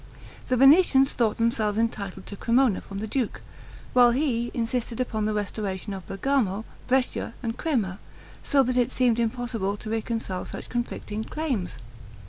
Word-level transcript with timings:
The 0.47 0.57
Venetians 0.57 1.11
thought 1.11 1.37
themselves 1.37 1.77
entitled 1.77 2.25
to 2.25 2.35
Cremona 2.35 2.81
from 2.81 2.97
the 2.97 3.07
duke; 3.07 3.41
while 3.93 4.09
he 4.09 4.49
insisted 4.51 4.99
upon 4.99 5.25
the 5.25 5.33
restoration 5.35 5.93
of 5.93 6.07
Bergamo, 6.07 6.65
Brescia, 6.87 7.35
and 7.43 7.55
Crema; 7.55 7.99
so 8.41 8.63
that 8.63 8.77
it 8.77 8.89
seemed 8.89 9.19
impossible 9.19 9.77
to 9.77 9.91
reconcile 9.91 10.43
such 10.45 10.69
conflicting 10.69 11.23
claims. 11.23 11.77